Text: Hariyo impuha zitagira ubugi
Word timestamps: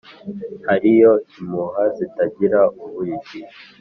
Hariyo 0.65 1.13
impuha 1.37 1.81
zitagira 1.97 2.59
ubugi 2.83 3.39